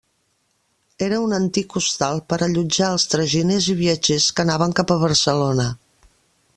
Era 1.07 1.19
un 1.25 1.35
antic 1.39 1.75
hostal 1.81 2.23
per 2.33 2.39
allotjar 2.47 2.89
els 2.95 3.07
traginers 3.13 3.69
i 3.75 3.77
viatgers 3.83 4.31
que 4.39 4.47
anaven 4.47 4.77
cap 4.81 4.95
a 4.97 5.03
Barcelona. 5.07 5.69